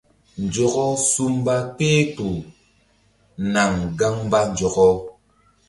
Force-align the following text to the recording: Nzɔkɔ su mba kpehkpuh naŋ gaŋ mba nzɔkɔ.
Nzɔkɔ 0.43 0.83
su 1.09 1.23
mba 1.37 1.55
kpehkpuh 1.75 2.37
naŋ 3.53 3.71
gaŋ 3.99 4.15
mba 4.25 4.39
nzɔkɔ. 4.51 4.87